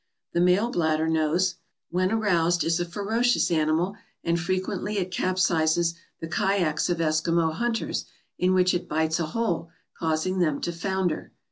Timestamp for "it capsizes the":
4.97-6.27